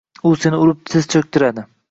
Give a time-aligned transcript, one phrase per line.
[0.29, 1.69] U seni urib tiz cho’ktiradi.